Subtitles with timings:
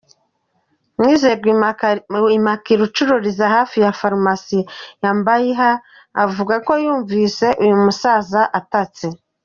[0.97, 1.47] Mwizerwa
[2.37, 4.59] Immaculée, ucururiza hafi ya farumasi
[5.01, 5.71] ya Mbayiha,
[6.25, 9.07] avuga ko yumvise uyu musaza atatse.